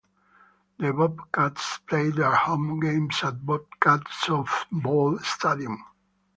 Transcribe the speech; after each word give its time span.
The 0.79 0.93
Bobcats 0.93 1.77
played 1.85 2.15
their 2.15 2.33
home 2.33 2.79
games 2.79 3.19
at 3.23 3.45
Bobcat 3.45 3.99
Softball 4.05 5.23
Stadium. 5.23 5.83